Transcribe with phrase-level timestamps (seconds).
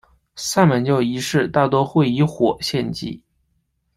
[0.35, 3.21] 萨满教仪式大多会以火献祭。